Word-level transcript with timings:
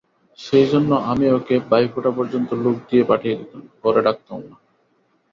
সেইজন্যে 0.39 0.97
আমি 1.11 1.25
ওকে 1.31 1.55
ভাইফোঁটা 1.69 2.11
পর্যন্ত 2.17 2.49
লোক 2.63 2.75
দিয়ে 2.89 3.03
পাঠিয়ে 3.03 3.35
দিতুম, 3.35 3.61
ঘরে 3.81 4.01
ডাকতুম 4.01 4.39
না। 4.41 4.55